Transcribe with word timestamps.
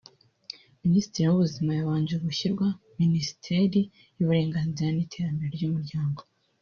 Minisitiri 0.83 1.25
w’Ubuzima 1.27 1.71
yabanje 1.73 2.13
gushyirwa 2.25 2.65
muri 2.77 2.97
Minisiteri 3.11 3.79
y’Uburinganire 4.17 4.87
n’Iterambere 4.93 5.51
ry’Umuryango 5.57 6.21